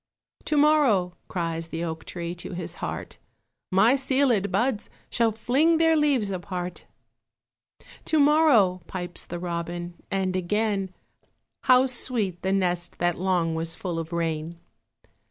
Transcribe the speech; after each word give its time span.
To 0.45 0.57
morrow! 0.57 1.15
cries 1.27 1.67
the 1.67 1.83
oak 1.83 2.05
tree 2.05 2.33
To 2.33 2.53
his 2.53 2.77
heart, 2.81 3.19
My 3.71 3.93
sealèd 3.93 4.49
buds 4.49 4.89
shall 5.11 5.31
fling 5.31 5.77
Their 5.77 5.95
leaves 5.95 6.31
apart. 6.31 6.87
To 8.05 8.17
morrow! 8.19 8.81
pipes 8.87 9.27
the 9.27 9.37
robin, 9.37 9.93
And 10.09 10.35
again 10.35 10.91
How 11.65 11.85
sweet 11.85 12.41
the 12.41 12.51
nest 12.51 12.97
that 12.97 13.19
long 13.19 13.53
Was 13.53 13.75
full 13.75 13.99
of 13.99 14.11
rain. 14.11 14.57